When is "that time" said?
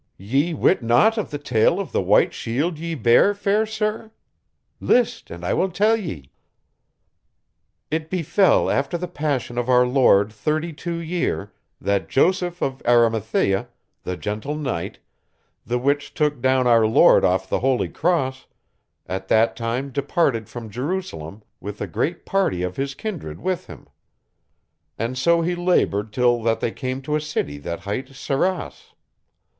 19.27-19.91